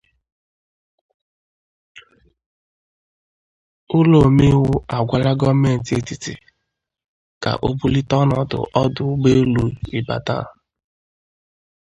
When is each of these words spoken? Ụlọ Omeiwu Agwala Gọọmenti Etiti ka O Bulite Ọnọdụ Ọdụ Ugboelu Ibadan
Ụlọ 3.97 4.17
Omeiwu 4.27 4.73
Agwala 4.97 5.31
Gọọmenti 5.39 5.91
Etiti 5.99 6.33
ka 7.43 7.51
O 7.67 7.69
Bulite 7.77 8.15
Ọnọdụ 8.23 8.59
Ọdụ 8.81 9.01
Ugboelu 9.13 9.65
Ibadan 9.99 10.43